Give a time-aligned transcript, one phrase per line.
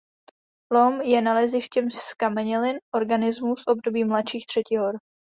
[0.73, 4.95] Lom je nalezištěm zkamenělin organismů z období mladších třetihor.